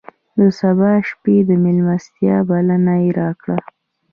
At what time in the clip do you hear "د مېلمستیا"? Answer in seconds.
1.49-2.35